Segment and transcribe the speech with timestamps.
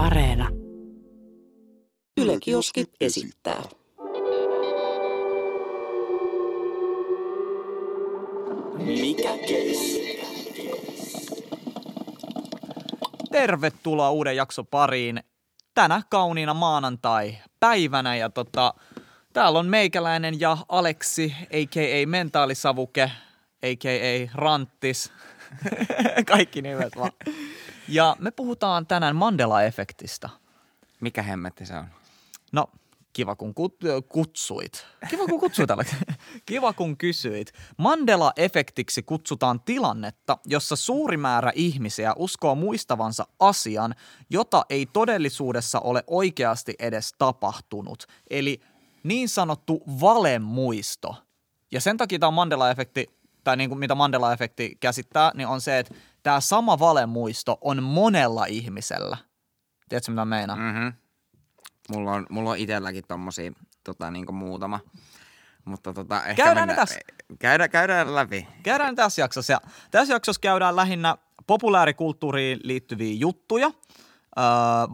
[0.00, 0.48] Areena.
[2.16, 3.62] Yle Kioski esittää.
[8.78, 10.20] Mikä keissi?
[13.32, 15.20] Tervetuloa uuden jakso pariin
[15.74, 18.16] tänä kauniina maanantai-päivänä.
[18.16, 18.74] Ja tota,
[19.32, 22.06] täällä on meikäläinen ja Aleksi, a.k.a.
[22.06, 23.02] Mentaalisavuke,
[23.62, 24.30] a.k.a.
[24.34, 25.12] Ranttis.
[26.32, 27.12] Kaikki nimet vaan.
[27.90, 30.28] Ja me puhutaan tänään Mandela-efektistä.
[31.00, 31.86] Mikä hemmetti se on?
[32.52, 32.70] No,
[33.12, 34.86] kiva kun kut- kutsuit.
[35.08, 35.94] Kiva kun kutsuit, Alex.
[36.46, 37.52] Kiva kun kysyit.
[37.76, 43.94] Mandela-efektiksi kutsutaan tilannetta, jossa suuri määrä ihmisiä uskoo muistavansa asian,
[44.30, 48.06] jota ei todellisuudessa ole oikeasti edes tapahtunut.
[48.30, 48.60] Eli
[49.02, 51.16] niin sanottu valemuisto.
[51.72, 53.06] Ja sen takia tämä Mandela-efekti,
[53.44, 58.44] tai niin kuin mitä Mandela-efekti käsittää, niin on se, että tämä sama valemuisto on monella
[58.46, 59.16] ihmisellä.
[59.88, 60.56] Tiedätkö, mitä meinaa?
[60.56, 60.62] Mm.
[60.62, 60.92] Mm-hmm.
[61.90, 63.52] Mulla on, mulla on itselläkin tommosia
[63.84, 64.80] tota, niinku muutama.
[65.64, 67.00] Mutta tota, ehkä Käydään ne mennään- tässä.
[67.38, 68.48] Käydään, käydään läpi.
[68.62, 69.52] Käydään tässä jaksossa.
[69.52, 73.66] Ja tässä jaksossa käydään lähinnä populaarikulttuuriin liittyviä juttuja.
[74.38, 74.44] Öö,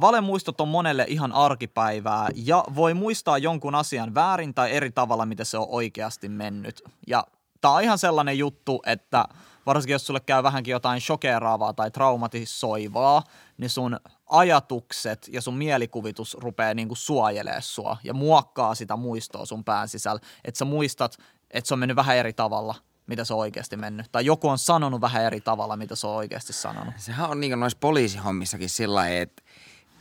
[0.01, 5.47] valemuistot on monelle ihan arkipäivää ja voi muistaa jonkun asian väärin tai eri tavalla, miten
[5.47, 6.83] se on oikeasti mennyt.
[7.07, 7.25] Ja
[7.61, 9.25] tää on ihan sellainen juttu, että
[9.67, 13.23] varsinkin jos sulle käy vähänkin jotain shokeraavaa tai traumatisoivaa,
[13.59, 19.65] niin sun ajatukset ja sun mielikuvitus rupeaa niinku suojelee sua ja muokkaa sitä muistoa sun
[19.65, 20.21] pään sisällä.
[20.45, 21.17] Että sä muistat,
[21.51, 22.75] että se on mennyt vähän eri tavalla,
[23.07, 24.07] mitä se on oikeasti mennyt.
[24.13, 26.95] Tai joku on sanonut vähän eri tavalla, mitä se on oikeasti sanonut.
[26.97, 29.43] Sehän on niinku noissa poliisihommissakin sillä että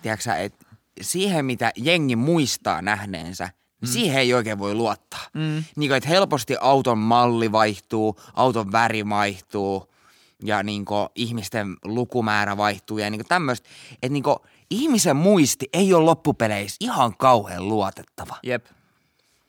[0.01, 0.65] tiedätkö että
[1.01, 3.49] siihen mitä jengi muistaa nähneensä,
[3.81, 5.27] niin siihen ei oikein voi luottaa.
[5.33, 5.63] Mm.
[5.75, 9.93] Niin kuin, että helposti auton malli vaihtuu, auton väri vaihtuu
[10.43, 13.69] ja niin kuin, ihmisten lukumäärä vaihtuu ja niin tämmöistä.
[13.91, 14.37] Että niin kuin,
[14.69, 18.35] ihmisen muisti ei ole loppupeleissä ihan kauhean luotettava.
[18.43, 18.65] Jep.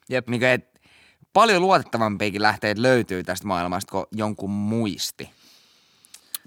[0.08, 0.28] Jep.
[0.28, 0.80] Niin kuin, et
[1.32, 5.30] paljon luotettavampiakin lähteet löytyy tästä maailmasta kuin jonkun muisti.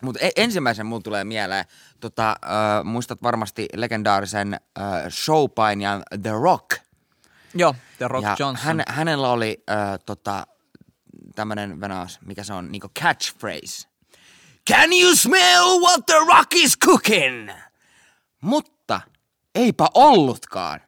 [0.02, 1.66] Mutta ensimmäisen mulla tulee mieleen,
[2.00, 6.89] tota, äh, muistat varmasti legendaarisen äh, showpainijan The Rock.
[7.54, 8.66] Joo, The Rock ja Johnson.
[8.66, 10.48] Hän, hänellä oli äh, tota,
[11.36, 13.88] tämmönen venaas, mikä se on, niinku catchphrase.
[14.70, 17.50] Can you smell what the rock is cooking?
[18.42, 19.02] Mutta
[19.56, 20.82] eipä ollutkaan.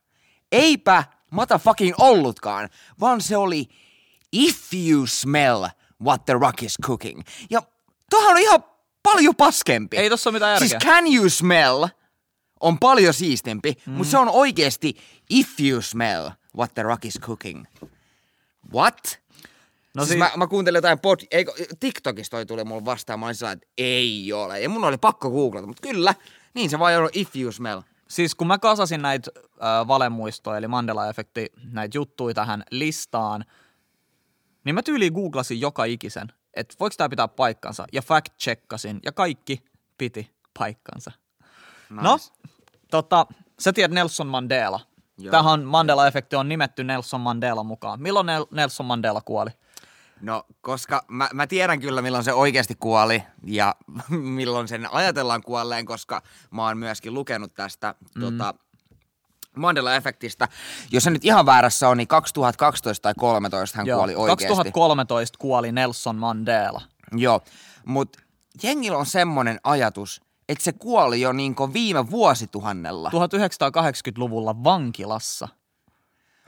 [0.51, 2.69] Eipä motherfucking ollutkaan,
[2.99, 3.69] vaan se oli
[4.31, 5.65] if you smell
[6.03, 7.21] what the rock is cooking.
[7.49, 7.61] Ja
[8.09, 8.63] tohan on ihan
[9.03, 9.97] paljon paskempi.
[9.97, 10.67] Ei tossa ole mitään järkeä.
[10.67, 11.87] Siis can you smell
[12.59, 13.93] on paljon siistempi, mm.
[13.93, 14.95] mutta se on oikeasti
[15.29, 17.65] if you smell what the rock is cooking.
[18.73, 19.19] What?
[19.93, 21.19] No siis siis- mä, mä kuuntelin jotain pod...
[21.31, 24.61] Eikö, TikTokista toi tuli mulle vastaan, mä olin sellainen, että ei ole.
[24.61, 26.15] Ja mun oli pakko googlata, mutta kyllä,
[26.53, 27.81] niin se vaan on if you smell.
[28.07, 33.45] Siis kun mä kasasin näitä äh, valemuistoja, eli Mandela-efekti, näitä juttuja tähän listaan,
[34.63, 39.63] niin mä tyyliin googlasin joka ikisen, että voiko tämä pitää paikkansa, ja fact-checkasin, ja kaikki
[39.97, 41.11] piti paikkansa.
[41.89, 42.03] Nice.
[42.03, 42.19] No,
[42.91, 43.25] tota,
[43.59, 44.79] sä tiedät Nelson Mandela.
[45.21, 45.31] Joo.
[45.31, 48.01] Tähän Mandela-efekti on nimetty Nelson Mandela mukaan.
[48.01, 49.49] Milloin Nel- Nelson Mandela kuoli?
[50.21, 53.75] No, koska mä, mä tiedän kyllä, milloin se oikeasti kuoli ja
[54.09, 56.21] milloin sen ajatellaan kuolleen, koska
[56.51, 58.21] mä oon myöskin lukenut tästä mm.
[58.21, 58.53] tota,
[59.55, 60.47] Mandela-efektistä.
[60.91, 64.45] Jos se nyt ihan väärässä on, niin 2012 tai 2013 hän kuoli oikeasti.
[64.45, 66.81] 2013 kuoli Nelson Mandela.
[67.11, 67.41] Joo,
[67.85, 68.19] mutta
[68.63, 73.09] jengillä on semmoinen ajatus, että se kuoli jo niinku viime vuosituhannella.
[73.09, 75.47] 1980-luvulla vankilassa.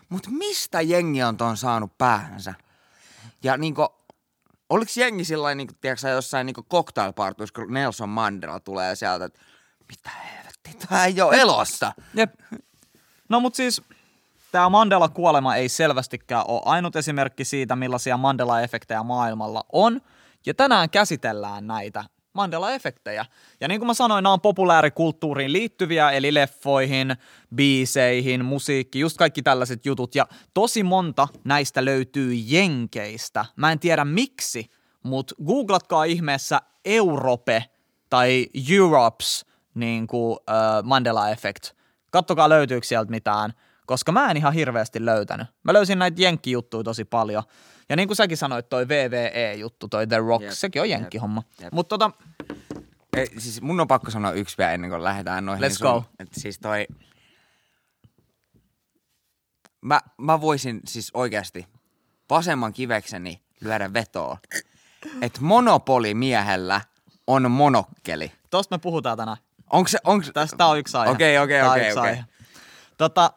[0.09, 2.53] Mutta mistä jengi on ton saanut päähänsä?
[3.43, 3.87] Ja niinku,
[4.69, 5.47] oliko jengi sillä
[5.81, 9.39] tiedätkö, sä, jossain niinku cocktailpartuissa, kun Nelson Mandela tulee sieltä, että
[9.89, 11.93] mitä helvettiä, tää ei ole elossa.
[12.13, 12.33] Jep.
[13.29, 13.81] No mut siis
[14.51, 20.01] tämä Mandela-kuolema ei selvästikään ole ainut esimerkki siitä, millaisia Mandela-efektejä maailmalla on.
[20.45, 23.25] Ja tänään käsitellään näitä Mandela-efektejä.
[23.61, 27.15] Ja niin kuin mä sanoin, nämä on populaarikulttuuriin liittyviä, eli leffoihin,
[27.55, 30.15] biiseihin, musiikki, just kaikki tällaiset jutut.
[30.15, 33.45] Ja tosi monta näistä löytyy Jenkeistä.
[33.55, 34.71] Mä en tiedä miksi,
[35.03, 37.65] mutta googlatkaa ihmeessä Europe
[38.09, 41.75] tai Europes niin kuin, äh, Mandela-effect.
[42.11, 43.53] Kattokaa löytyykö sieltä mitään,
[43.85, 45.47] koska mä en ihan hirveästi löytänyt.
[45.63, 47.43] Mä löysin näitä jenkkijuttuja tosi paljon.
[47.89, 51.43] Ja niin kuin säkin sanoit, toi VVE-juttu, toi The Rock, Jep, sekin on jenkkihomma.
[51.71, 52.11] Mutta tota,
[53.17, 55.63] Ei, siis mun on pakko sanoa yksi vielä ennen kuin lähdetään noihin.
[55.63, 56.03] Let's go.
[56.19, 56.87] Että siis toi...
[59.81, 61.67] Mä, mä voisin siis oikeasti
[62.29, 64.37] vasemman kivekseni lyödä vetoa,
[65.21, 66.81] että monopolimiehellä
[67.27, 68.31] on monokkeli.
[68.49, 69.37] tosta me puhutaan tänään.
[69.71, 71.11] Onko se, onko Tästä on yksi aihe.
[71.11, 72.23] Okei, okei, okei.
[72.97, 73.33] Tota,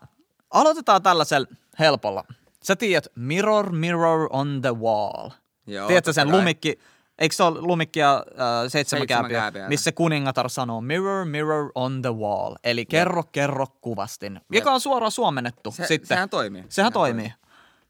[0.50, 1.46] aloitetaan tällaisella
[1.78, 2.24] helpolla.
[2.62, 5.30] Sä tiedät Mirror, Mirror on the Wall.
[5.66, 6.38] Joo, Tiedätkö sen kai.
[6.38, 6.78] lumikki,
[7.18, 8.24] eikö se ole lumikki ja äh,
[8.68, 12.54] seitsemän Seitsemän kääpiä, missä kuningatar sanoo Mirror, Mirror on the Wall.
[12.64, 14.40] Eli kerro, kerro kuvastin.
[14.52, 15.70] Joka on suoraan suomennettu.
[15.70, 16.08] Se- sitten.
[16.08, 16.60] sehän toimii.
[16.62, 17.32] Sehän Sehän toimii.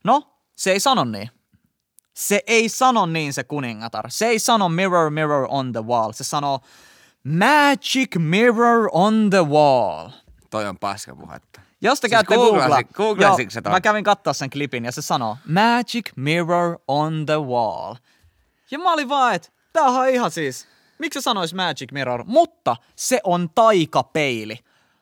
[0.04, 0.22] No,
[0.56, 1.30] se ei sano niin.
[2.14, 4.04] Se ei sano niin se kuningatar.
[4.08, 6.12] Se ei sano mirror, mirror on the wall.
[6.12, 6.60] Se sanoo
[7.24, 10.08] magic mirror on the wall.
[10.50, 11.60] Toi on paskapuhetta.
[11.80, 13.72] Jos te Siis käytte Googlaa, googlasitko sä ton?
[13.72, 17.94] mä kävin katsoa sen klipin ja se sanoo magic mirror on the wall.
[18.70, 20.68] Ja mä olin vaan, että tää on ihan siis,
[20.98, 24.58] miksi se sanois magic mirror, mutta se on taikapeili.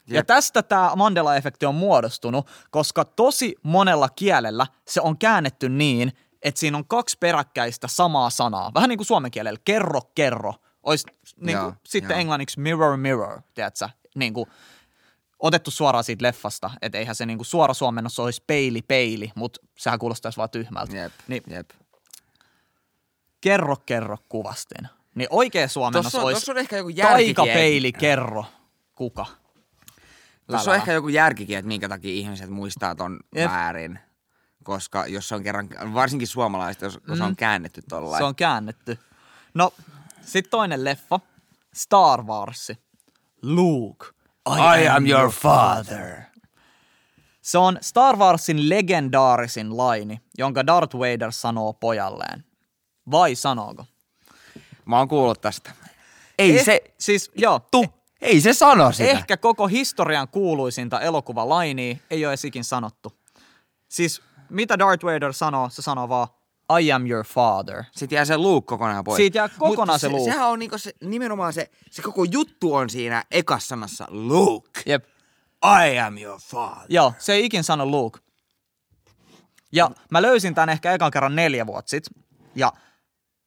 [0.06, 0.26] Ja Jep.
[0.26, 6.12] tästä tämä Mandela-efekti on muodostunut, koska tosi monella kielellä se on käännetty niin,
[6.42, 8.70] että siinä on kaksi peräkkäistä samaa sanaa.
[8.74, 10.54] Vähän niin kuin suomen kielellä, kerro, kerro.
[10.82, 11.06] Ois
[11.36, 12.20] niin kuin, Joo, sitten joo.
[12.20, 13.88] englanniksi mirror, mirror, tiedätkö?
[14.14, 14.48] Niin kuin,
[15.38, 19.98] otettu suoraan siitä leffasta, että eihän se niinku suora suomennossa olisi peili, peili, mutta sehän
[19.98, 20.96] kuulostaisi vaan tyhmältä.
[20.96, 21.70] Jep, Niin jep.
[23.40, 24.88] kerro, kerro kuvastin.
[25.14, 28.44] Niin oikea suomennos Tossa on- olisi tossa on ehkä joku taikapeili, kerro,
[28.94, 29.26] kuka.
[30.46, 33.50] Tuossa on ehkä joku järkikin, että minkä takia ihmiset muistaa ton Jep.
[33.50, 33.98] väärin.
[34.64, 38.20] Koska jos se on kerran, varsinkin suomalaiset, jos, kun se on käännetty tollain.
[38.20, 38.98] Se on käännetty.
[39.54, 39.72] No,
[40.22, 41.20] sitten toinen leffa,
[41.74, 42.72] Star Wars.
[43.42, 44.06] Luke,
[44.46, 46.22] I am your father.
[47.42, 52.44] Se on Star Warsin legendaarisin laini, jonka Darth Vader sanoo pojalleen.
[53.10, 53.86] Vai sanooko?
[54.84, 55.70] Mä oon kuullut tästä.
[56.38, 57.84] Ei Eh, se, Siis joo, tu,
[58.20, 59.10] ei se sano sitä.
[59.10, 63.12] Ehkä koko historian kuuluisinta elokuvalainia ei ole edes ikin sanottu.
[63.88, 66.28] Siis mitä Darth Vader sanoo, se sanoo vaan
[66.80, 67.84] I am your father.
[67.92, 69.16] Sitten jää se Luke kokonaan pois.
[69.16, 70.32] Siitä jää kokonaan Mut se Luke.
[70.32, 74.82] Sehän on niinku se, nimenomaan se, se koko juttu on siinä ekas sanassa Luke.
[74.86, 75.04] Jep.
[75.64, 76.86] I am your father.
[76.88, 78.20] Joo, se ei ikin sano Luke.
[79.72, 82.22] Ja mä löysin tämän ehkä ekan kerran neljä vuotta sitten.
[82.54, 82.72] Ja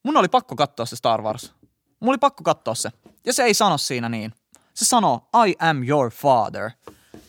[0.04, 1.54] mun oli pakko katsoa se Star Wars.
[2.00, 2.90] Mun oli pakko katsoa se.
[3.26, 4.34] Ja se ei sano siinä niin.
[4.74, 6.72] Se sanoo I am your father.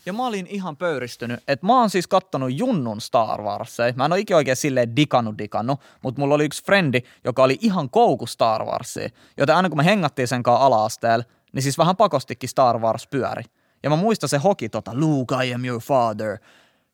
[0.08, 3.92] Ja mä olin ihan pöyristynyt, että mä oon siis kattonut Junnun Star Warsia.
[3.96, 7.58] Mä en ole ikinä oikein silleen dikannut dikannut, mutta mulla oli yksi frendi, joka oli
[7.60, 9.08] ihan kouku Star Warsia.
[9.36, 13.42] Joten aina kun me hengattiin sen kanssa ala-asteella, niin siis vähän pakostikin Star Wars pyöri.
[13.82, 16.38] Ja mä muistan se hoki tota, Luke, I am your father.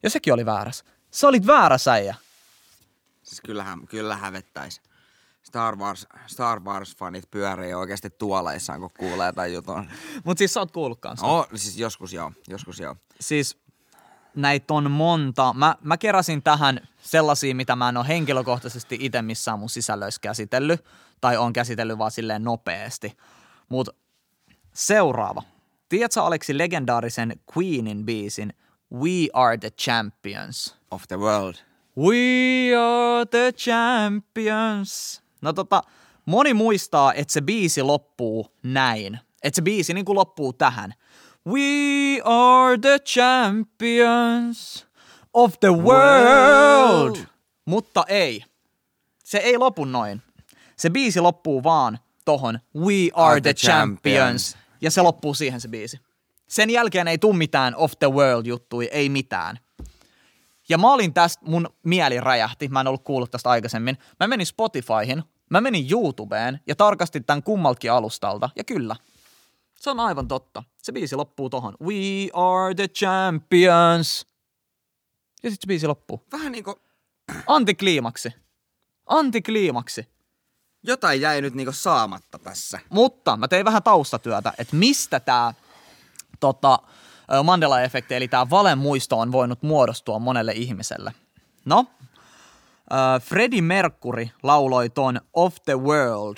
[0.03, 0.85] Ja sekin oli väärässä.
[1.11, 2.15] Se olit väärä säijä.
[3.23, 4.81] Siis kyllähän, kyllä hävettäis.
[5.55, 9.91] Star Wars, Star Wars-fanit pyörii oikeasti tuoleissaan, kun kuulee tämän jutun.
[10.25, 11.27] Mutta siis sä oot kuullut kanssa.
[11.27, 12.97] No, siis joskus joo, joskus joo.
[13.21, 13.59] siis
[14.37, 15.53] näitä on monta.
[15.53, 20.85] Mä, mä keräsin tähän sellaisia, mitä mä en ole henkilökohtaisesti itse missään mun sisällöissä käsitellyt,
[21.21, 23.17] tai on käsitellyt vaan silleen nopeasti.
[23.69, 23.93] Mutta
[24.73, 25.43] seuraava.
[25.89, 28.53] Tiedätkö Aleksi legendaarisen Queenin biisin
[28.95, 30.77] We are the champions?
[30.91, 31.55] Of the world.
[31.97, 35.24] We are the champions.
[35.45, 35.83] No tota,
[36.27, 39.19] moni muistaa, että se biisi loppuu näin.
[39.43, 40.95] Että se biisi niin kuin loppuu tähän.
[41.47, 44.87] We are the champions
[45.33, 47.07] of the world.
[47.07, 47.17] World.
[47.65, 48.45] Mutta ei.
[49.25, 50.23] Se ei lopu noin.
[50.77, 54.57] Se biisi loppuu vaan tohon We are the champions.
[54.81, 56.01] Ja se loppuu siihen se biisi.
[56.49, 59.59] Sen jälkeen ei tuu mitään of the world juttui, ei mitään.
[60.69, 63.99] Ja mä olin tästä, mun mieli räjähti, mä en ollut kuullut tästä aikaisemmin.
[64.21, 68.51] Mä menin Spotifyhin, mä menin YouTubeen ja tarkastin tämän kummaltakin alustalta.
[68.57, 68.97] Ja kyllä,
[69.75, 70.63] se on aivan totta.
[70.83, 71.75] Se biisi loppuu tohon.
[71.83, 74.27] We are the champions.
[75.43, 76.27] Ja sitten se biisi loppuu.
[76.33, 76.81] Vähän niinku,
[77.47, 78.29] Antikliimaksi.
[79.07, 80.09] Antikliimaksi.
[80.83, 82.81] jotain jäi nyt niinku saamatta tässä.
[82.91, 85.55] Mutta mä tein vähän taustatyötä, että mistä tämä
[86.41, 86.79] tota,
[87.45, 91.13] Mandela-efekti, eli tämä valemuisto on voinut muodostua monelle ihmiselle.
[91.65, 91.87] No,
[93.23, 96.37] Freddie Mercury lauloi ton Of the World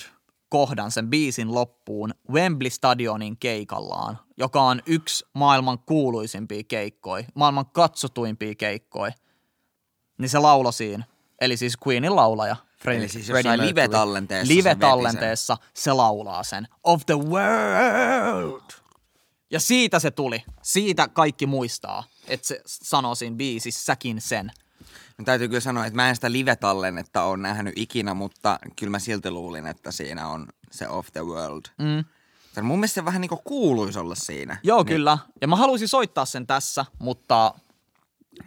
[0.49, 8.55] kohdan sen biisin loppuun Wembley Stadionin keikallaan, joka on yksi maailman kuuluisimpia keikkoja, maailman katsotuimpia
[8.55, 9.11] keikkoja.
[10.17, 11.05] Niin se laulo siinä.
[11.41, 12.55] Eli siis Queenin laulaja.
[12.81, 13.67] Freddie, Eli siis Freddie Mercury.
[13.67, 14.53] live-tallenteessa se.
[14.53, 16.67] Live-tallenteessa se laulaa sen.
[16.83, 18.61] Of the world.
[19.51, 20.43] Ja siitä se tuli.
[20.61, 24.51] Siitä kaikki muistaa, että se sanoo siinä biisissäkin sen.
[25.17, 28.99] No, täytyy kyllä sanoa, että mä en sitä live-tallennetta ole nähnyt ikinä, mutta kyllä mä
[28.99, 31.65] silti luulin, että siinä on se Of the World.
[31.77, 32.05] Mm.
[32.53, 34.57] Tän mun mielestä se vähän niinku kuuluisi olla siinä.
[34.63, 35.17] Joo, Niin, kyllä.
[35.41, 37.53] Ja mä haluaisin soittaa sen tässä, mutta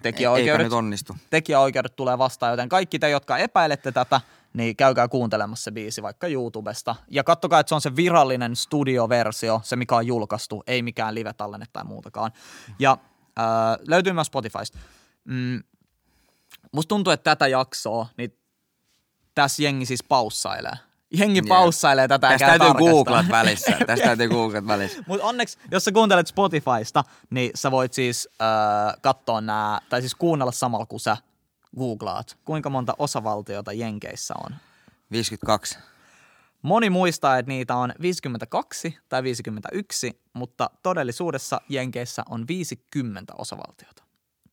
[0.03, 1.17] tekijäoikeudet, nyt onnistu.
[1.31, 4.21] tekijäoikeudet tulee vastaan, joten kaikki te, jotka epäilette tätä,
[4.53, 6.97] niin käykää kuuntelemassa se biisi vaikka YouTubesta.
[7.09, 11.67] Ja kattokaa, että se on se virallinen studioversio, se mikä on julkaistu, ei mikään live-tallenne
[11.73, 12.33] tai muutakaan.
[12.79, 12.99] Ja
[13.39, 13.47] äh,
[13.89, 14.79] löytyy myös Spotifysta.
[15.25, 15.63] Mm,
[16.73, 18.39] musta tuntuu, että tätä jaksoa, niin
[19.35, 20.73] tässä jengi siis paussailee.
[21.15, 22.93] Jengi paussailee tätä Tästä täytyy tarkastaa.
[22.93, 23.77] googlat välissä.
[23.87, 25.03] Tästä täytyy googlat välissä.
[25.07, 28.49] Mutta onneksi, jos sä kuuntelet Spotifysta, niin sä voit siis äh,
[29.03, 31.17] katsoa nämä, tai siis kuunnella samalla kun sä
[31.79, 34.57] googlaat, kuinka monta osavaltiota Jenkeissä on.
[35.11, 35.79] 52.
[36.63, 44.03] Moni muistaa, että niitä on 52 tai 51, mutta todellisuudessa Jenkeissä on 50 osavaltiota.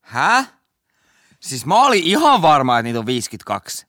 [0.02, 0.46] Hä?
[1.40, 3.86] Siis mä olin ihan varma, että niitä on 52.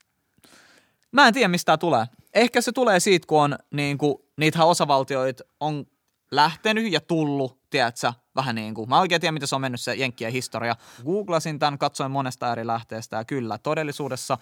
[1.12, 2.06] Mä en tiedä, mistä tää tulee.
[2.34, 5.86] Ehkä se tulee siitä, kun on niin kuin, niitähän osavaltioita on
[6.30, 8.88] lähtenyt ja tullut, tiedätkö, vähän niin kuin.
[8.88, 10.76] Mä en oikein tiedä, miten se on mennyt se Jenkkien historia.
[11.04, 14.38] Googlasin tämän, katsoin monesta eri lähteestä ja kyllä, todellisuudessa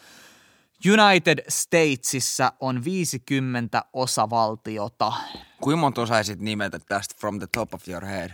[0.93, 5.13] United Statesissa on 50 osavaltiota.
[5.61, 8.31] Kuinka monta osaisit nimetä tästä from the top of your head?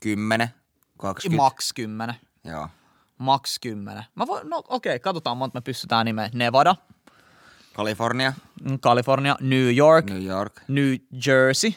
[0.00, 0.48] 10?
[0.98, 1.42] 20?
[1.42, 2.14] Max 10.
[2.44, 2.68] Joo.
[3.18, 4.04] Max 10.
[4.14, 6.30] Mä voin, no okei, katsotaan monta me pystytään nimeä.
[6.34, 6.76] Nevada,
[7.72, 8.32] Kalifornia,
[8.70, 10.60] mm, California, New York, New York.
[10.68, 10.94] New
[11.26, 11.72] Jersey.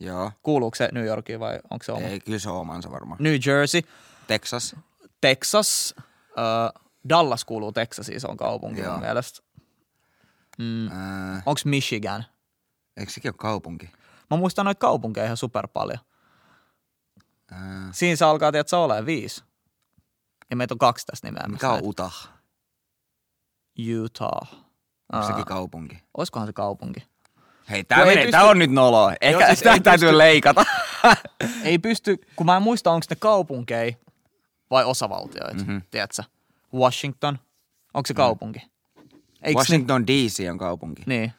[0.00, 0.32] Joo.
[0.42, 2.06] Kuuluuko se New Yorkiin vai onko se oma?
[2.06, 3.16] Ei, kyllä se on omansa varmaan.
[3.22, 3.82] New Jersey,
[4.26, 4.76] Texas.
[5.20, 5.94] Texas,
[6.38, 8.92] äh, Dallas kuuluu Texasiin, se on kaupunki Joo.
[8.92, 9.40] mun mielestä.
[10.58, 10.88] Mm.
[10.92, 12.24] Ää, Onko Michigan?
[12.96, 13.90] eikö sekin ole kaupunki?
[14.30, 15.98] Mä muistan noita kaupunkeja ihan super paljon.
[17.50, 19.44] Ää, Siinä se alkaa, tiedätkö, olemaan viisi.
[20.52, 21.52] Ja meitä on kaksi tässä nimeämässä.
[21.52, 21.88] mikä on näitä.
[21.88, 22.28] Utah?
[24.02, 24.52] Utah.
[25.12, 25.98] Onko sekin kaupunki?
[26.16, 27.06] Olisikohan se kaupunki?
[27.70, 29.12] Hei, tää, ei menee, pysty- tää on nyt noloa.
[29.20, 30.64] Ehkä siis sitä ei täytyy pysty- leikata.
[31.64, 33.92] Ei pysty, kun mä en muista, onko ne kaupunkeja
[34.70, 35.58] vai osavaltioita, Mhm.
[35.66, 35.82] mm-hmm.
[35.90, 36.22] tiedätkö?
[36.74, 37.38] Washington,
[37.94, 38.58] onko se kaupunki?
[39.42, 41.02] Eikö Washington DC on kaupunki.
[41.06, 41.20] Niin.
[41.20, 41.32] niin.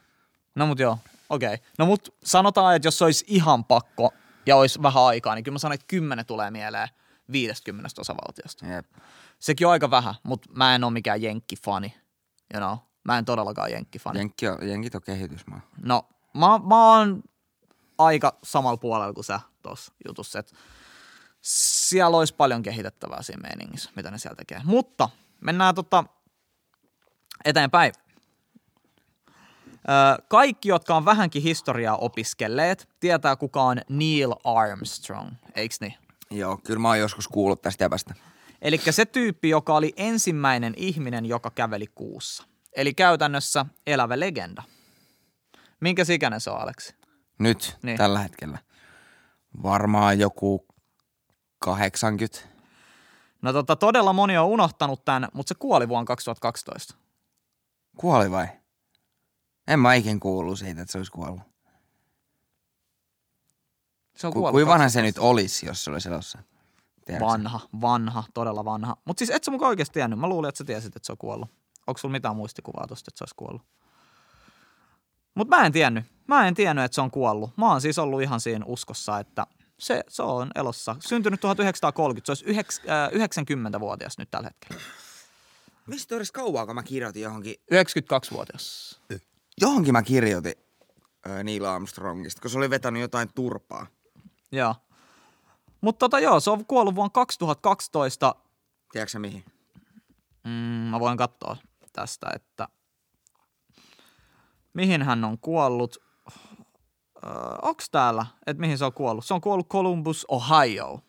[0.56, 0.98] No mut joo,
[1.30, 1.54] okei.
[1.54, 1.66] Okay.
[1.80, 4.14] No mut sanotaan, että jos olisi ihan pakko
[4.46, 6.88] ja olisi vähän aikaa, niin kyllä mä sanoin, että kymmenen tulee mieleen
[7.32, 8.66] 50 osavaltiosta.
[8.66, 8.86] Jep.
[9.40, 11.94] Sekin on aika vähän, mutta mä en ole mikään jenkkifani.
[12.54, 12.78] You know?
[13.04, 14.20] Mä en todellakaan jenkkifani.
[14.20, 15.62] Jenkki on, jenkit on kehitysmaa.
[15.82, 17.24] No, mä, mä oon
[17.98, 20.56] aika samalla puolella kuin sä tuossa jutussa, että
[21.42, 24.62] siellä olisi paljon kehitettävää siinä meiningissä, mitä ne siellä tekee.
[24.64, 25.10] Mutta
[25.42, 26.04] mennään tota
[27.46, 27.94] eteenpäin.
[29.90, 36.03] Ö, kaikki, jotka on vähänkin historiaa opiskelleet, tietää kuka on Neil Armstrong, eiks niin?
[36.34, 38.16] Joo, kyllä mä oon joskus kuullut tästä jäbästä.
[38.62, 42.44] Eli se tyyppi, joka oli ensimmäinen ihminen, joka käveli kuussa.
[42.76, 44.64] Eli käytännössä elävä legenda.
[45.80, 46.96] Minkä ikäinen se on, Aleksi?
[47.40, 47.98] Nyt, niin.
[47.98, 48.58] tällä hetkellä.
[49.64, 50.68] Varmaan joku
[51.60, 52.40] 80.
[53.42, 56.96] No tota, todella moni on unohtanut tämän, mutta se kuoli vuonna 2012.
[57.98, 58.48] Kuoli vai?
[59.68, 61.53] En mä ikin kuullut siitä, että se olisi kuollut.
[64.24, 65.02] Se on Ku, kuollut kuinka vanha se 2012.
[65.02, 66.40] nyt olisi, jos se olisi elossa?
[67.06, 67.26] Tiedätkö?
[67.26, 68.98] Vanha, vanha, todella vanha.
[69.06, 70.20] Mutta siis et sä mukaan oikeasti tiennyt.
[70.20, 71.50] Mä luulin, että sä tiesit, että se on kuollut.
[71.88, 73.62] Onko sulla mitään muistikuvaa tosta, että se olisi kuollut?
[75.36, 76.06] Mutta mä en tiennyt.
[76.28, 77.58] Mä en tiennyt, että se on kuollut.
[77.58, 79.48] Mä oon siis ollut ihan siinä uskossa, että
[79.80, 80.96] se, se on elossa.
[81.00, 82.26] Syntynyt 1930.
[82.26, 84.82] Se olisi yheks, äh, 90-vuotias nyt tällä hetkellä.
[85.88, 89.00] Mistä edes kauaa, kun mä kirjoitin johonkin, 92-vuotias.
[89.62, 90.54] johonkin mä kirjoitin
[91.30, 93.88] äh, Neil Armstrongista, kun se oli vetänyt jotain turpaa.
[94.54, 94.76] Joo.
[95.82, 98.36] Mutta tota joo, se on kuollut vuonna 2012
[98.94, 99.46] Tiedätkö mihin?
[100.44, 100.52] Mm,
[100.90, 101.58] mä voin katsoa
[101.94, 102.68] tästä, että
[104.74, 105.98] mihin hän on kuollut.
[107.26, 107.32] Öö,
[107.62, 109.26] onks täällä, että mihin se on kuollut?
[109.26, 111.00] Se on kuollut Columbus, Ohio.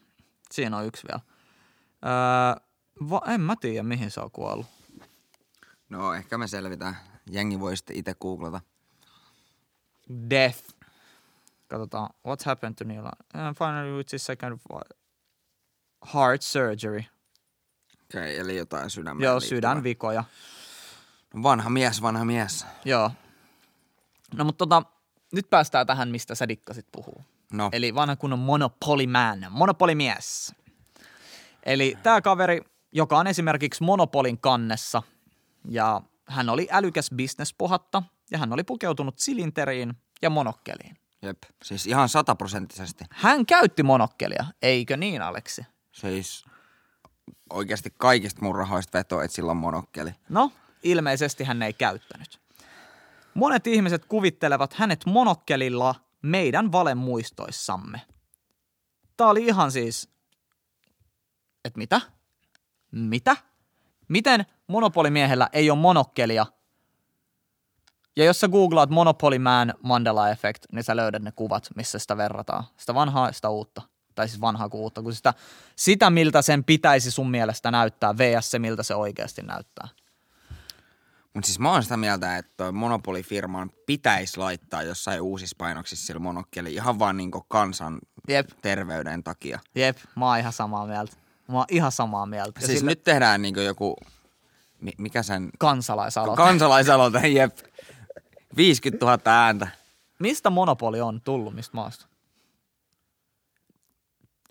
[0.51, 1.21] Siinä on yksi vielä.
[2.05, 2.65] Öö,
[3.11, 4.67] va, en mä tiedä, mihin se on kuollut.
[5.89, 6.97] No, ehkä me selvitään.
[7.31, 8.61] Jengi voi sitten itse googlata.
[10.31, 10.75] Death.
[11.75, 13.05] Katsotaan, what's happened to Neil?
[13.35, 14.61] And finally with his second
[16.15, 17.05] heart surgery.
[18.05, 20.25] Okei, okay, eli jotain sydämeen Joo, sydänvikoja.
[21.43, 22.67] Vanha mies, vanha mies.
[22.85, 23.11] Joo.
[24.35, 24.83] No mutta tota,
[25.33, 27.25] nyt päästään tähän, mistä sä dikkasit puhuu.
[27.53, 30.55] No, Eli vanha kunnon Monopoly Man, monopolimies.
[31.63, 32.61] Eli tämä kaveri,
[32.93, 35.03] joka on esimerkiksi Monopolin kannessa,
[35.69, 41.04] ja hän oli älykäs bisnespohatta, ja hän oli pukeutunut silinteriin ja monokkeliin.
[41.25, 41.39] Jep.
[41.63, 43.05] Siis ihan sataprosenttisesti.
[43.11, 45.67] Hän käytti monokkelia, eikö niin, Aleksi?
[45.93, 46.45] Siis
[47.51, 50.11] oikeasti kaikista mun rahoista vetoa, että sillä on monokkeli.
[50.29, 50.53] No,
[50.83, 52.41] ilmeisesti hän ei käyttänyt.
[53.35, 58.01] Monet ihmiset kuvittelevat hänet monokkelilla meidän valemuistoissamme.
[59.17, 60.09] Tää oli ihan siis...
[61.65, 62.01] Et mitä?
[62.93, 63.37] Mitä?
[64.09, 66.47] Miten monopolimiehellä ei ole monokkelia
[68.17, 72.17] Ja jos sä googlaat Monopoly Man Mandela Effect, niin sä löydät ne kuvat, missä sitä
[72.17, 72.65] verrataan.
[72.77, 73.83] Sitä vanhaa ja sitä uutta.
[74.15, 75.03] Tai siis vanhaa kuin uutta.
[75.03, 75.35] Kun sitä,
[75.77, 78.51] sitä, miltä sen pitäisi sun mielestä näyttää, vs.
[78.51, 79.89] se, miltä se oikeasti näyttää.
[81.35, 86.75] Mutta siis mä oon sitä mieltä, että monopolifirman pitäisi laittaa jossain uusissa painoksissa sillä monokkeli
[86.75, 88.49] ihan vaan niinku kansan Jep.
[88.63, 89.59] terveyden takia.
[89.75, 91.17] Jep, mä oon ihan samaa mieltä.
[91.49, 92.61] Mä oon ihan samaa mieltä.
[92.61, 93.97] Ja siis sille- nyt tehdään niinku joku,
[94.81, 96.43] mi- mikä sen, kansalaisaloite.
[96.43, 97.57] kansalaisaloite, jep,
[98.57, 99.69] 50 000 ääntä.
[100.19, 102.07] Mistä monopoli on tullut, mistä maasta?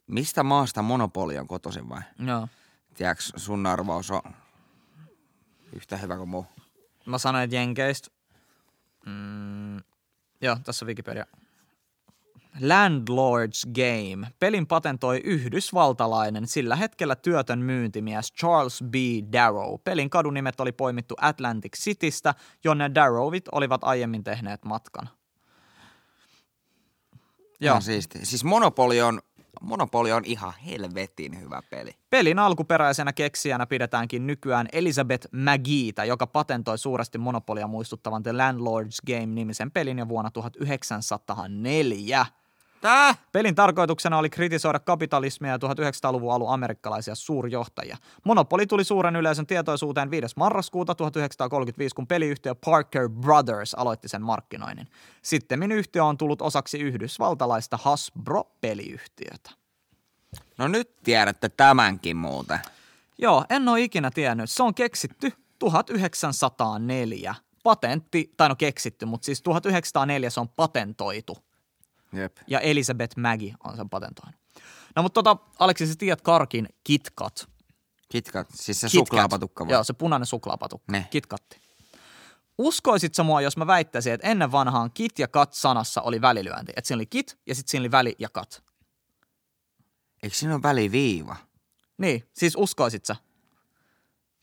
[0.07, 2.01] Mistä maasta monopoli on kotoisin vai?
[2.27, 2.47] Joo.
[2.93, 4.21] Tiedätkö, sun arvaus on
[5.75, 6.45] yhtä hyvä kuin muu.
[7.05, 8.09] Mä sanoin, että Jenkeistä.
[9.05, 9.77] Mm,
[10.41, 11.25] joo, tässä on Wikipedia.
[12.55, 14.27] Landlord's Game.
[14.39, 18.95] Pelin patentoi yhdysvaltalainen, sillä hetkellä työtön myyntimies Charles B.
[19.33, 19.75] Darrow.
[19.83, 25.09] Pelin kadunimet oli poimittu Atlantic Citystä, jonne Darrowit olivat aiemmin tehneet matkan.
[27.59, 27.73] Joo.
[27.73, 28.25] Ihan siisti.
[28.25, 29.21] Siis monopoli on,
[29.61, 31.91] monopoli on ihan helvetin hyvä peli.
[32.09, 39.71] Pelin alkuperäisenä keksijänä pidetäänkin nykyään Elizabeth McGeetä, joka patentoi suuresti monopolia muistuttavan The Landlord's Game-nimisen
[39.71, 42.25] pelin jo vuonna 1904.
[42.83, 43.15] Tää?
[43.31, 47.97] Pelin tarkoituksena oli kritisoida kapitalismia ja 1900-luvun alun amerikkalaisia suurjohtajia.
[48.25, 50.33] Monopoli tuli suuren yleisön tietoisuuteen 5.
[50.35, 54.87] marraskuuta 1935, kun peliyhtiö Parker Brothers aloitti sen markkinoinnin.
[55.21, 59.51] Sittemmin yhtiö on tullut osaksi yhdysvaltalaista Hasbro-peliyhtiötä.
[60.57, 62.59] No nyt tiedätte tämänkin muuten.
[63.17, 64.49] Joo, en ole ikinä tiennyt.
[64.49, 67.35] Se on keksitty 1904.
[67.63, 71.37] Patentti, tai no keksitty, mutta siis 1904 se on patentoitu.
[72.13, 72.37] Jep.
[72.47, 74.35] Ja Elizabeth Maggie on sen patentoinut.
[74.95, 77.49] No mutta tota, Aleksi, sä tiedät Karkin KitKat.
[78.09, 79.07] KitKat, siis se KitKat.
[79.07, 79.73] suklaapatukka vai?
[79.73, 80.91] Joo, se punainen suklaapatukka.
[80.91, 81.07] Ne.
[81.09, 81.63] KitKatti.
[82.57, 86.73] Uskoisit sä mua, jos mä väittäisin, että ennen vanhaan kit ja kat sanassa oli välilyönti.
[86.75, 88.63] Että siinä oli kit ja sitten siinä oli väli ja kat.
[90.23, 91.35] Eikö siinä ole väliviiva?
[91.97, 93.15] Niin, siis uskoisit sä?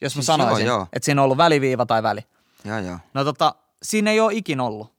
[0.00, 0.86] Jos mä Siis sanoisin, joo, joo.
[0.92, 2.20] että siinä on ollut väliviiva tai väli.
[2.64, 2.98] Joo, joo.
[3.14, 4.92] No tota, siinä ei ole ikin ollut.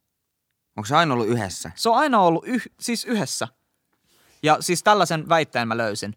[0.78, 1.72] Onko se aina ollut yhdessä?
[1.76, 3.48] Se on aina ollut yh, siis yhdessä.
[4.44, 6.16] Ja siis tällaisen väitteen mä löysin,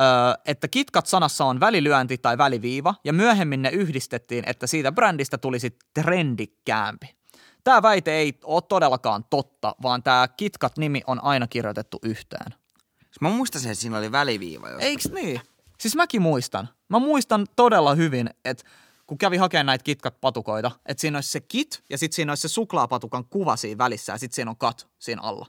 [0.00, 5.78] öö, että KitKat-sanassa on välilyönti tai väliviiva, ja myöhemmin ne yhdistettiin, että siitä brändistä tulisi
[5.94, 7.16] trendikkäämpi.
[7.64, 12.54] Tämä väite ei ole todellakaan totta, vaan tämä KitKat-nimi on aina kirjoitettu yhteen.
[12.98, 14.68] Siis Mä muistan, että siinä oli väliviiva.
[14.68, 14.82] Jos...
[14.82, 15.40] Eiks niin?
[15.78, 16.68] Siis mäkin muistan.
[16.88, 18.64] Mä muistan todella hyvin, että
[19.10, 22.48] kun kävi hakemaan näitä KitKat-patukoita, että siinä olisi se kit ja sitten siinä olisi se
[22.48, 25.46] suklaapatukan kuva siinä välissä ja sitten siinä on kat siinä alla.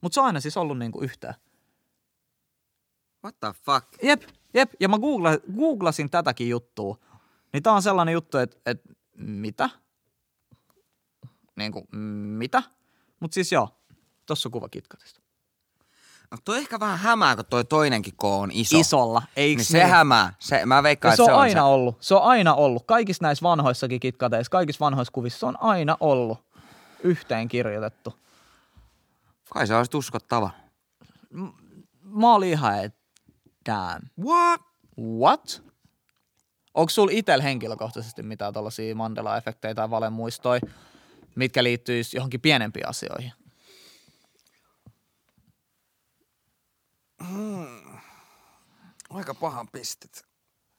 [0.00, 1.34] Mutta se on aina siis ollut niinku yhteen.
[3.24, 3.86] What the fuck?
[4.02, 4.22] Jep,
[4.54, 4.72] jep.
[4.80, 6.98] Ja mä googla, googlasin tätäkin juttua.
[7.52, 8.82] Niin tää on sellainen juttu, että et,
[9.16, 9.70] mitä?
[11.56, 11.86] Niinku,
[12.38, 12.62] mitä?
[13.20, 13.68] Mutta siis joo,
[14.26, 15.21] tossa on kuva KitKatista.
[16.32, 18.78] No toi ehkä vähän hämää, kun toi toinenkin K on iso.
[18.78, 19.88] Isolla, eiks Niin se niin?
[19.88, 20.34] hämää.
[20.38, 21.60] Se, mä veikkaan, Ja se on se on aina se.
[21.62, 21.96] ollut.
[22.00, 22.86] Se on aina ollut.
[22.86, 26.38] Kaikissa näissä vanhoissakin kitkateissa, kaikissa vanhoissa kuvissa se on aina ollut
[27.02, 28.14] yhteen kirjoitettu.
[29.52, 30.50] Kai se olisi uskottava.
[32.02, 32.98] Mä olin ihan, että
[33.66, 34.08] damn.
[34.24, 34.60] What?
[35.18, 35.62] What?
[36.74, 40.60] Onko sulla itsellä henkilökohtaisesti mitään tällaisia Mandela-efektejä tai valemuistoja,
[41.34, 43.32] mitkä liittyisi johonkin pienempiin asioihin?
[49.10, 50.24] Aika pahan pistet.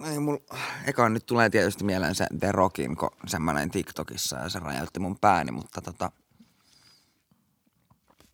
[0.05, 0.37] Ei mul...
[0.85, 5.19] Eka nyt tulee tietysti mieleen se The Rockin, kun semmoinen TikTokissa ja se räjäytti mun
[5.19, 6.11] pääni, mutta tota...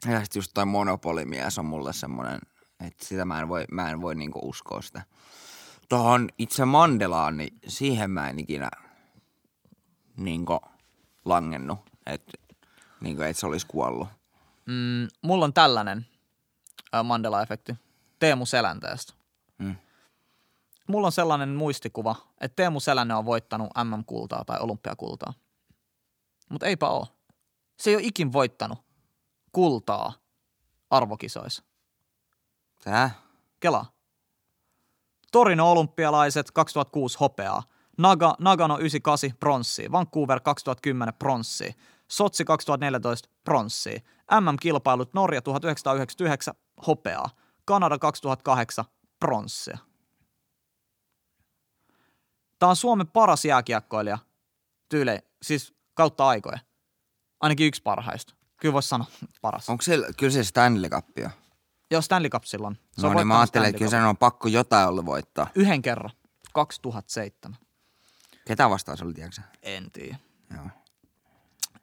[0.06, 2.40] Ja sit just toi monopolimies on mulle semmonen,
[2.80, 5.02] että sitä mä en voi, mä en voi niinku uskoa sitä.
[5.90, 8.70] Tuohon itse Mandelaan, niin siihen mä en ikinä
[10.18, 10.60] niinku
[11.26, 12.32] langennut, että
[13.02, 14.08] niinku, et se olisi kuollut.
[14.66, 16.06] Mm, mulla on tällainen
[16.96, 17.89] äh, Mandela-efekti
[18.20, 19.14] Teemu Selänteestä.
[19.58, 19.76] Mm.
[20.88, 25.34] Mulla on sellainen muistikuva, että Teemu Selänne on voittanut MM-kultaa tai olympiakultaa.
[26.50, 27.08] Mutta eipä oo.
[27.80, 28.80] Se ei ole ikin voittanut
[29.52, 30.14] kultaa
[30.90, 31.64] arvokisoissa.
[32.84, 33.12] Tää?
[33.60, 33.86] Kela.
[35.32, 37.64] Torino olympialaiset 2006 hopeaa.
[37.98, 39.92] Naga, Nagano 98 pronssia.
[39.92, 41.74] Vancouver 2010 pronssia.
[42.08, 44.00] Sotsi 2014 pronssia.
[44.42, 46.54] MM-kilpailut Norja 1999
[46.88, 47.30] hopeaa.
[47.70, 48.86] Kanada 2008
[49.20, 49.78] pronssia.
[52.60, 54.18] Tämä on Suomen paras jääkiekkoilija.
[54.90, 56.60] Tyyli, siis kautta aikoja.
[57.40, 58.36] Ainakin yksi parhaista.
[58.58, 59.08] Kyllä voisi sanoa
[59.42, 59.70] paras.
[59.70, 61.30] Onko se, kyllä se Stanley Cup on.
[61.92, 62.80] Joo, Stanley Cup silloin.
[62.92, 65.48] Se No niin, mä ajattelin, että kyllä sen on pakko jotain ollut voittaa.
[65.56, 66.12] Yhden kerran.
[66.54, 67.58] 2007.
[68.48, 69.42] Ketä vastaan se oli, tiedätkö?
[69.62, 70.18] En tiedä.
[70.56, 70.68] Joo.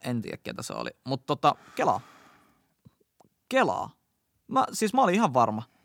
[0.00, 0.90] en tiedä ketä se oli.
[1.04, 2.00] Mutta tota, kelaa.
[3.48, 3.90] Kelaa.
[4.48, 5.75] Mä, siis mä olin ihan varma,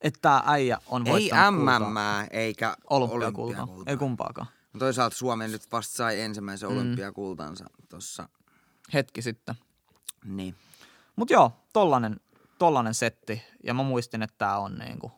[0.00, 1.64] että tämä äijä on Ei voittanut.
[1.64, 1.96] MM
[2.30, 3.44] eikä Olympiakultaa.
[3.62, 3.90] olympiakultaa.
[3.92, 4.46] Ei kumpaakaan.
[4.78, 6.76] Toisaalta Suomi nyt vasta sai ensimmäisen Mm.
[6.76, 8.28] olympiakultansa tossa.
[8.94, 9.54] Hetki sitten.
[10.24, 10.54] Niin.
[11.16, 12.20] Mutta joo, tollanen,
[12.58, 13.42] tollanen setti.
[13.64, 15.12] Ja mä muistin, että tämä on niinku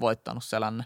[0.00, 0.84] voittanut selänne.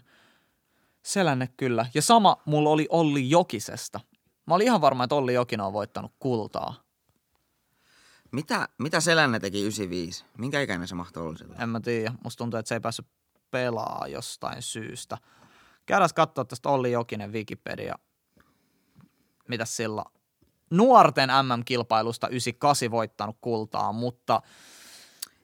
[1.03, 1.85] Selänne kyllä.
[1.93, 3.99] Ja sama mulla oli Olli Jokisesta.
[4.47, 6.82] Mä olin ihan varma, että Olli Jokinen on voittanut kultaa.
[8.33, 10.25] Mitä, mitä Selänne teki 95?
[10.37, 11.61] Minkä ikäinen se mahtoi olla silloin?
[11.61, 12.13] En mä tiedä.
[12.23, 13.07] Musta tuntuu, että se ei päässyt
[13.51, 15.17] pelaa jostain syystä.
[15.85, 17.95] Käydään katsoa tästä Olli Jokinen Wikipedia.
[19.47, 20.03] Mitäs sillä?
[20.69, 24.41] Nuorten MM-kilpailusta 98 voittanut kultaa, mutta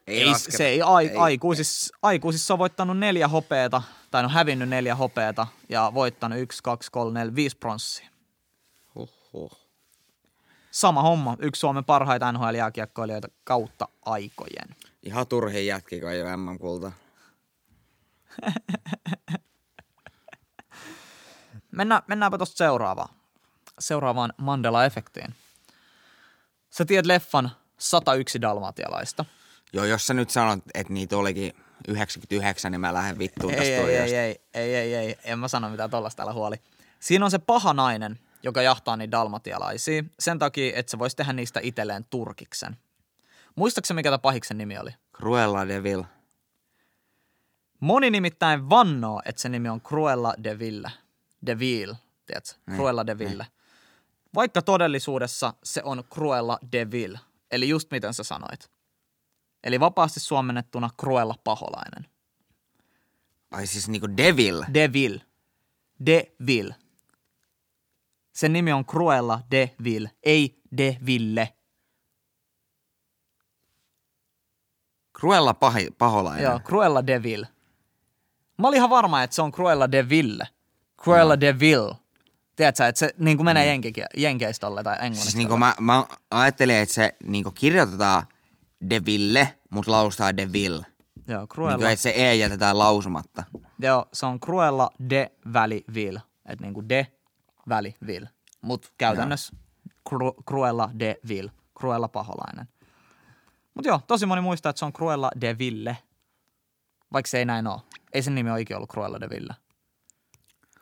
[0.07, 0.57] ei, lasketa.
[0.57, 1.15] se ei, ai, Ei.
[1.15, 6.91] aikuisissa, aikuisissa on voittanut neljä hopeeta, tai no hävinnyt neljä hopeeta ja voittanut yksi, kaksi,
[6.91, 8.09] kolme, neljä, viisi pronssia.
[8.95, 9.68] Oho.
[10.71, 14.75] Sama homma, yksi Suomen parhaita NHL-jääkiekkoilijoita kautta aikojen.
[15.03, 16.91] Ihan turhin jätki, kun ei ole MM-kulta.
[21.71, 23.15] Mennään, mennäänpä tuosta seuraavaan.
[23.79, 25.33] Seuraavaan Mandela-efektiin.
[26.69, 29.25] Sä tiedät leffan 101 dalmatialaista.
[29.73, 31.53] Joo, jos sä nyt sanot, että niitä olikin
[31.87, 35.47] 99, niin mä lähden vittuun Ei, tästä ei, ei, ei, ei, ei, ei, en mä
[35.47, 36.55] sano mitään tollasta, älä huoli.
[36.99, 41.33] Siinä on se paha nainen, joka jahtaa niitä dalmatialaisia sen takia, että se voisi tehdä
[41.33, 42.77] niistä itselleen turkiksen.
[43.55, 44.91] Muistaakseni mikä tämä pahiksen nimi oli?
[45.17, 46.03] Cruella de Vil.
[47.79, 50.91] Moni nimittäin vannoo, että se nimi on Cruella de Ville.
[51.45, 52.53] De Ville, tiedätkö?
[52.75, 53.47] Cruella de Ville.
[54.35, 57.19] Vaikka todellisuudessa se on Cruella de Ville.
[57.51, 58.71] Eli just miten sä sanoit.
[59.63, 62.05] Eli vapaasti suomennettuna Cruella paholainen.
[63.51, 64.63] Ai siis niinku Devil.
[66.05, 66.75] De Ville.
[68.29, 68.39] De Ville.
[68.39, 71.53] Sen nimi on Cruella de Ville, ei de Ville.
[75.19, 76.43] Cruella pahi, paholainen.
[76.43, 77.47] Joo, Cruella de Ville.
[78.57, 80.47] Mä olin ihan varma, että se on Cruella de Ville.
[81.01, 81.95] Cruella de Ville.
[82.55, 85.23] Tiedätkö, että se niin kuin menee jenkikin, jenkeistä tai englannista.
[85.23, 88.23] Siis niinku mä, mä ajattelin, että se niinku kirjoitetaan
[88.89, 90.73] Deville, mutta lausutaan Devil.
[91.27, 91.89] Joo, Niinku, Cruella.
[91.91, 93.43] että se E jätetään lausumatta.
[93.79, 96.21] Joo, se on Cruella de väli Ville.
[96.45, 97.07] Että niinku de
[97.69, 98.29] väli Ville.
[98.61, 99.53] Mut käytännössä
[100.09, 101.51] Cru- Cruella de Ville.
[101.79, 102.67] Cruella paholainen.
[103.73, 105.97] Mut joo, tosi moni muistaa, että se on Cruella de Ville.
[107.13, 107.81] Vaikka se ei näin ole.
[108.13, 109.55] Ei sen nimi ole ikinä ollut Cruella de Ville.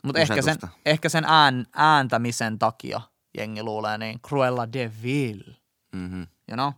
[0.04, 3.02] Mutta ehkä sen, ehkä sen ään, ääntämisen takia
[3.38, 5.56] jengi luulee niin Cruella de Ville.
[5.91, 6.28] Mm-hmm.
[6.50, 6.71] You know?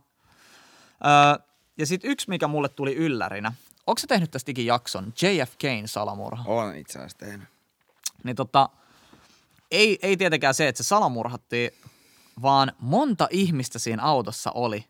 [1.06, 1.44] Öö,
[1.78, 3.52] ja sitten yksi, mikä mulle tuli yllärinä.
[3.86, 5.12] Onko se tehnyt tästä jakson?
[5.22, 6.44] JFKin salamurha.
[6.46, 7.48] Olen itse asiassa tehnyt.
[8.24, 8.68] Niin tota,
[9.70, 11.70] ei, ei tietenkään se, että se salamurhattiin,
[12.42, 14.84] vaan monta ihmistä siinä autossa oli,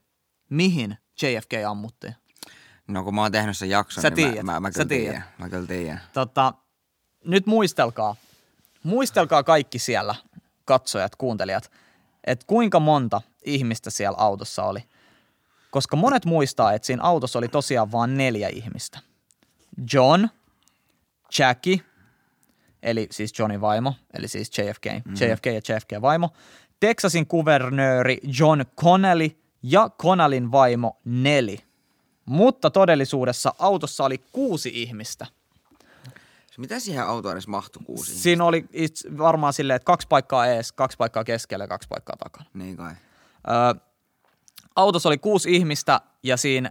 [0.51, 2.15] mihin JFK ammuttiin.
[2.89, 5.25] No kun mä oon tehnyt sen jakson, Sä niin tiedät, mä, mä, mä kyllä tiedän.
[5.39, 6.01] Mä kyllä tiedän.
[6.13, 6.55] Tota,
[7.25, 8.17] nyt muistelkaa,
[8.83, 10.15] muistelkaa kaikki siellä,
[10.65, 11.71] katsojat, kuuntelijat,
[12.25, 14.85] että kuinka monta ihmistä siellä autossa oli.
[15.71, 18.99] Koska monet muistaa, että siinä autossa oli tosiaan vain neljä ihmistä.
[19.93, 20.29] John,
[21.39, 21.83] Jackie,
[22.83, 25.13] eli siis Johnin vaimo, eli siis JFK, mm.
[25.13, 26.31] JFK ja JFK vaimo,
[26.81, 29.31] Texasin kuvernööri John Connelly
[29.63, 31.57] ja Connellin vaimo Nelly.
[32.27, 35.27] Mutta todellisuudessa autossa oli kuusi ihmistä.
[36.61, 38.15] Mitä siihen autoon edes mahtui kuusi?
[38.15, 38.65] Siinä oli
[39.19, 42.51] varmaan silleen, että kaksi paikkaa ees, kaksi paikkaa keskellä ja kaksi paikkaa takana.
[42.55, 42.93] Niin kai.
[42.93, 43.81] Ö,
[44.77, 46.71] autossa oli kuusi ihmistä ja siinä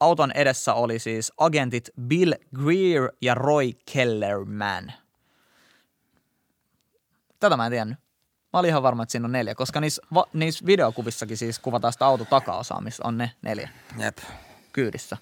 [0.00, 4.92] auton edessä oli siis agentit Bill Greer ja Roy Kellerman.
[7.40, 7.98] Tätä mä en tiennyt.
[8.52, 11.92] Mä olin ihan varma, että siinä on neljä, koska niissä, va, niissä videokuvissakin siis kuvataan
[11.92, 14.18] sitä auto takaosaa, missä on ne neljä Jep.
[14.72, 15.16] kyydissä.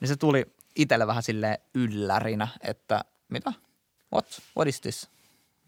[0.00, 3.52] Niin se tuli itselle vähän silleen yllärinä, että mitä?
[4.12, 4.42] What?
[4.56, 5.08] What is this?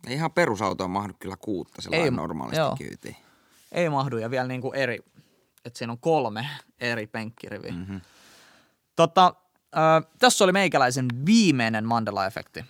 [0.06, 2.76] Ei ihan perusautoon mahdu kyllä kuutta sillä normaalisti joo.
[2.76, 3.16] kyytiin.
[3.72, 4.98] Ei mahdu ja vielä niinku eri,
[5.64, 6.46] että siinä on kolme
[6.80, 7.72] eri penkkiriviä.
[7.72, 7.80] Mhm.
[7.80, 8.00] Mm-hmm.
[8.96, 9.34] Tota,
[9.76, 12.64] ö, tässä oli meikäläisen viimeinen Mandela-efekti.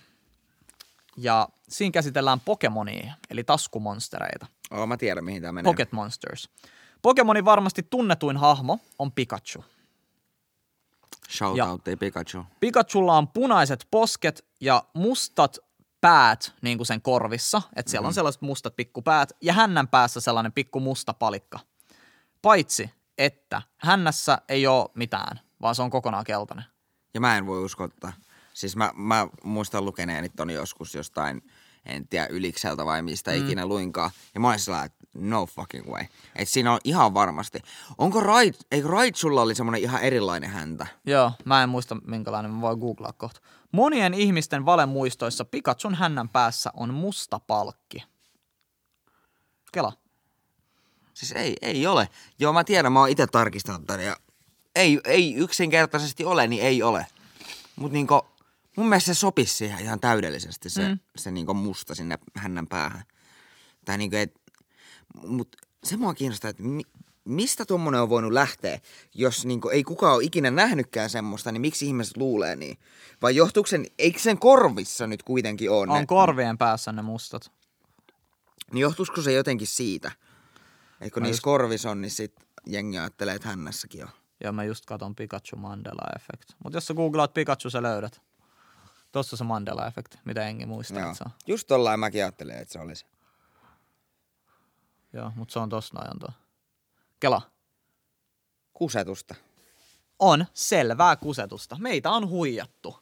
[1.17, 4.45] Ja siinä käsitellään Pokemonia, eli taskumonstereita.
[4.71, 5.69] Oo, mä tiedän mihin tää menee.
[5.71, 6.49] Pocket Monsters.
[7.01, 9.65] Pokemonin varmasti tunnetuin hahmo on Pikachu.
[11.29, 12.45] Shout Ja- out, ei Pikachu.
[12.59, 15.57] Pikachulla on punaiset posket ja mustat
[16.01, 20.51] päät niin kuin sen korvissa, että siellä on sellaiset mustat pikkupäät ja hännän päässä sellainen
[20.53, 21.59] pikku musta palikka.
[22.41, 26.65] Paitsi, että hännässä ei ole mitään, vaan se on kokonaan keltainen.
[27.13, 28.13] Ja mä en voi uskottaa.
[28.53, 31.41] Siis mä, mä muistan lukeneeni ton joskus jostain,
[31.85, 33.37] en tiedä Ylikseltä vai mistä mm.
[33.37, 34.11] ikinä luinkaan.
[34.33, 36.05] Ja mä olin sillä, että no fucking way.
[36.35, 37.59] Et siinä on ihan varmasti.
[37.97, 40.87] Onko Rait, eikö Raitsulla oli semmonen ihan erilainen häntä?
[41.05, 43.41] Joo, mä en muista minkälainen, mä voin googlaa kohta.
[43.71, 48.03] Monien ihmisten valemuistoissa Pikachun hännän päässä on musta palkki.
[49.71, 49.93] Kela.
[51.13, 52.09] Siis ei, ei ole.
[52.39, 54.17] Joo, mä tiedän, mä oon itse tarkistanut tän ja
[54.75, 57.07] ei, ei yksinkertaisesti ole, niin ei ole.
[57.75, 58.25] Mut niinku,
[58.77, 60.99] mun mielestä se sopisi siihen ihan täydellisesti se, mm.
[61.15, 63.03] se niinku musta sinne hännän päähän.
[63.85, 64.41] Tai niinku, et,
[65.27, 66.81] mut se mua kiinnostaa, että mi,
[67.25, 68.79] mistä tuommoinen on voinut lähteä,
[69.15, 72.77] jos niinku ei kukaan ole ikinä nähnytkään semmoista, niin miksi ihmiset luulee niin?
[73.21, 75.91] Vai johtuuko sen, eikö sen korvissa nyt kuitenkin ole?
[75.91, 77.51] On ne, korvien päässä ne mustat.
[78.73, 80.11] niin johtuisiko se jotenkin siitä?
[80.99, 84.09] Mä niissä just- korvissa on, niin sit jengi ajattelee, että hännässäkin on.
[84.43, 86.51] Ja mä just katon Pikachu Mandela Effect.
[86.63, 88.21] Mutta jos sä googlaat Pikachu, sä löydät.
[89.11, 91.11] Tossa se Mandela Effect, mitä engi muistaa, Joo.
[91.11, 91.31] että se on.
[91.47, 93.05] Just tollain mäkin ajattelin, että se olisi.
[95.13, 96.29] Joo, mutta se on tossa noin tuo.
[97.19, 97.41] Kela.
[98.73, 99.35] Kusetusta.
[100.19, 101.77] On selvää kusetusta.
[101.79, 102.99] Meitä on huijattu.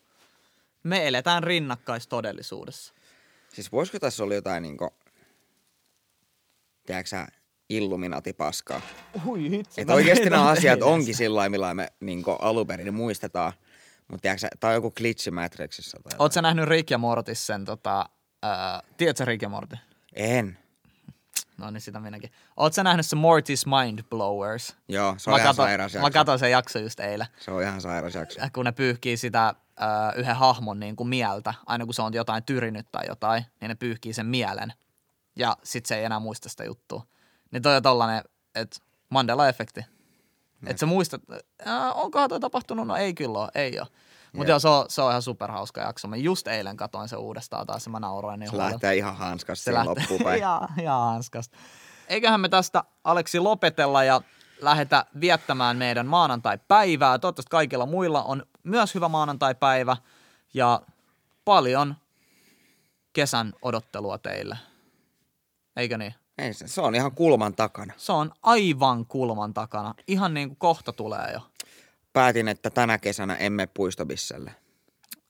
[0.83, 2.93] Me eletään rinnakkaistodellisuudessa.
[3.53, 4.89] Siis voisiko tässä olla jotain niinku,
[6.85, 7.27] tiedätkö sä,
[7.69, 8.81] Illuminati-paskaa?
[9.25, 9.81] Hui hitsi.
[9.81, 13.53] Että oikeasti nämä asiat onkin sillä lailla, millä me niinku alunperin muistetaan.
[14.11, 17.65] Mutta tiedätkö tää on joku glitchi Matrixissa tai Oot sä nähnyt Rick ja Mortis sen
[17.65, 18.09] tota...
[18.43, 19.77] Ää, tiedätkö Rick ja Morty?
[20.13, 20.57] En.
[21.57, 22.31] No niin, sitä minäkin.
[22.57, 24.75] Oot sä nähnyt se Mortis Mind Blowers?
[24.87, 26.13] Joo, se on ihan sairas mä jakso.
[26.13, 27.27] katsoin sen jakso just eilen.
[27.39, 28.39] Se on ihan sairas jakso.
[28.53, 29.83] kun ne pyyhkii sitä ö,
[30.19, 33.75] yhden hahmon niin kuin mieltä, aina kun se on jotain tyrinyt tai jotain, niin ne
[33.75, 34.73] pyyhkii sen mielen.
[35.35, 37.05] Ja sit se ei enää muista sitä juttua.
[37.51, 38.23] Niin toi on tollanen,
[38.55, 38.77] että
[39.09, 39.83] Mandela-efekti.
[40.67, 41.21] Että sä muistat,
[41.67, 42.87] äh, onkohan toi tapahtunut?
[42.87, 43.87] No ei kyllä ole, ei ole.
[44.33, 46.07] Mutta joo, se on, se on ihan superhauska jakso.
[46.07, 48.71] Mä just eilen katoin se uudestaan taas ja mä nauroin niin Se huolella.
[48.71, 50.37] lähtee ihan hanskasta Se lähtee loppuun päin.
[50.39, 51.57] ihan, ihan hanskasta.
[52.07, 54.21] Eiköhän me tästä Aleksi lopetella ja
[54.61, 57.19] lähetä viettämään meidän maanantai-päivää.
[57.19, 59.97] Toivottavasti kaikilla muilla on myös hyvä maanantai-päivä
[60.53, 60.81] ja
[61.45, 61.95] paljon
[63.13, 64.57] kesän odottelua teille.
[65.75, 66.15] Eikö niin?
[66.39, 67.93] Ei se, se on ihan kulman takana.
[67.97, 69.93] Se on aivan kulman takana.
[70.07, 71.39] Ihan niin kuin kohta tulee jo.
[72.13, 74.55] Päätin, että tänä kesänä emme puistobisselle.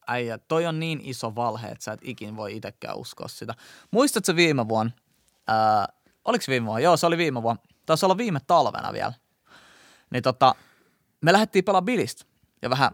[0.08, 3.54] Äijä, toi on niin iso valhe, että sä et ikin voi itsekään uskoa sitä.
[3.92, 4.92] Muistatko viime vuonna?
[5.48, 5.88] Ää,
[6.26, 6.80] oliko viime vuonna?
[6.80, 7.62] Joo, se oli viime vuonna.
[7.86, 9.14] Taisi olla viime talvena vielä.
[10.12, 10.56] Niin tota,
[11.22, 12.26] me lähdettiin pelaamaan bilistä
[12.62, 12.92] ja vähän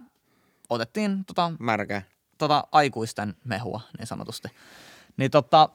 [0.69, 2.01] otettiin tota, Märkä.
[2.37, 4.47] tota aikuisten mehua niin sanotusti.
[5.17, 5.69] Niin tota,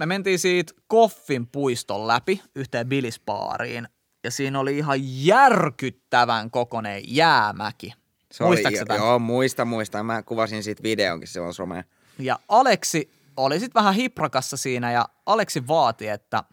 [0.00, 3.88] me mentiin siitä Koffin puiston läpi yhteen bilispaariin
[4.24, 7.94] ja siinä oli ihan järkyttävän kokoinen jäämäki.
[8.32, 8.98] Se Muistatko oli?
[8.98, 10.02] Joo, muista, muista.
[10.02, 11.84] Mä kuvasin siitä videonkin silloin someen.
[12.18, 16.44] Ja Aleksi oli sitten vähän hiprakassa siinä ja Aleksi vaati, että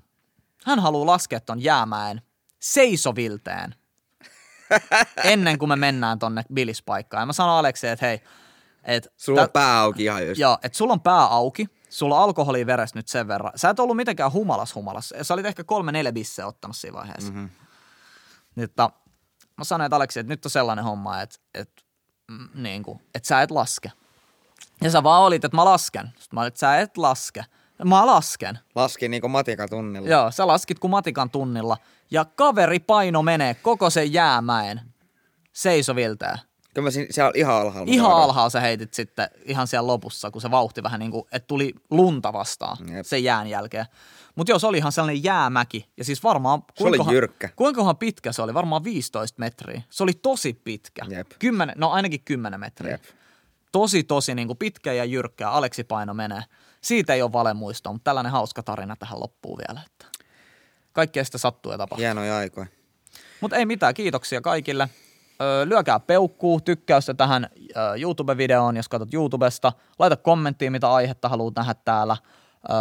[0.66, 2.22] hän haluaa laskea ton jäämäen
[2.60, 3.76] seisovilteen
[5.24, 7.22] ennen kuin me mennään tonne bilispaikkaan.
[7.22, 8.22] Ja mä sanoin Aleksi, että hei,
[8.84, 10.40] et, Sulla on pää auki ihan just.
[10.40, 13.52] Joo, että sulla on pää auki, sulla on alkoholia veressä nyt sen verran.
[13.56, 15.14] Sä et ollut mitenkään humalas humalas.
[15.22, 17.32] Sä olit ehkä kolme neljä bisseä ottanut siinä vaiheessa.
[17.32, 17.50] Mm-hmm.
[18.56, 18.90] Niin, että
[19.58, 21.82] mä sanoin, että Aleksi, että nyt on sellainen homma, että, että,
[22.32, 23.92] mm, niin kuin, että sä et laske.
[24.82, 26.08] Ja sä vaan olit, että mä lasken.
[26.08, 27.46] Sitten mä olin, että sä et laske.
[27.84, 28.60] Mä lasken.
[28.76, 30.10] Laskin niinku matikatunnilla.
[30.10, 31.78] Joo, sä laskit kuin matikan tunnilla.
[32.12, 34.82] Ja kaveri paino menee koko sen jäämäen
[35.54, 36.40] seisoviltään.
[36.78, 37.94] Kyllä mä siinä, siellä ihan alhaalla.
[37.94, 41.48] Ihan alhaalla sä heitit sitten ihan siellä lopussa, kun se vauhti vähän niin kuin, että
[41.48, 43.06] tuli lunta vastaan Jep.
[43.06, 43.86] sen jään jälkeen.
[44.36, 45.90] Mutta joo, se oli ihan sellainen jäämäki.
[45.98, 46.64] Ja siis varmaan...
[46.76, 47.50] Se oli jyrkkä.
[47.56, 48.54] Kuinkahan pitkä se oli?
[48.54, 49.82] Varmaan 15 metriä.
[49.90, 51.06] Se oli tosi pitkä.
[51.10, 51.28] Jep.
[51.40, 52.92] Kymmenen, no ainakin 10 metriä.
[52.92, 53.04] Jep.
[53.72, 55.50] Tosi, tosi niin kuin pitkä ja jyrkkä.
[55.50, 56.42] Aleksi paino menee.
[56.82, 59.82] Siitä ei ole valemuistoa, mutta tällainen hauska tarina tähän loppuu vielä.
[59.86, 60.06] Että
[60.92, 62.02] kaikkea sitä sattuu ja tapahtuu.
[62.02, 62.68] Hienoja aikoja.
[63.42, 64.90] Mutta ei mitään, kiitoksia kaikille.
[65.42, 69.74] Öö, lyökää peukkuu, tykkäystä tähän öö, YouTube-videoon, jos katsot YouTubesta.
[70.00, 72.18] Laita kommenttia, mitä aihetta haluat nähdä täällä.
[72.70, 72.76] Öö,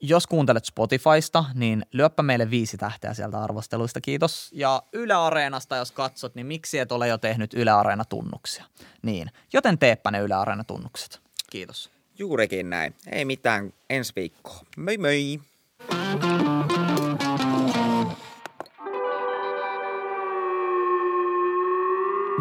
[0.00, 4.50] jos kuuntelet Spotifysta, niin lyöppä meille viisi tähteä sieltä arvosteluista, kiitos.
[4.54, 8.64] Ja Yle Areenasta, jos katsot, niin miksi et ole jo tehnyt Yle Areena-tunnuksia?
[9.02, 11.20] Niin, joten teepä ne Yle Areena-tunnukset.
[11.50, 11.90] Kiitos.
[12.18, 12.94] Juurikin näin.
[13.06, 13.72] Ei mitään.
[13.90, 14.66] Ensi viikkoon.
[14.76, 15.40] Moi moi.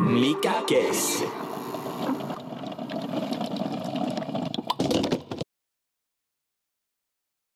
[0.09, 1.29] Mikä keissi?